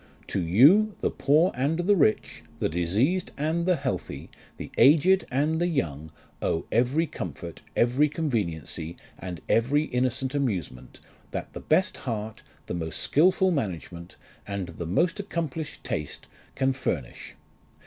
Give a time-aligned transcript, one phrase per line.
[0.29, 5.61] To you, the poor and the rich, the diseased and the healthy, the aged and
[5.61, 6.09] the young,
[6.41, 12.99] owe every comfort, every conveniency, and every innocent amusement, that the best heart, the most
[12.99, 14.15] skilful manage ment,
[14.47, 16.25] and the most accomplished taste
[16.55, 17.35] can furnish.